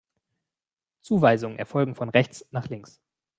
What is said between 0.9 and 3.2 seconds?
Zuweisungen erfolgen von rechts nach links.